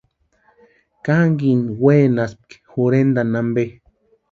¿Kankini 1.07 1.69
wenaspki 1.83 2.57
jorhentani 2.73 3.35
ampe? 3.45 3.63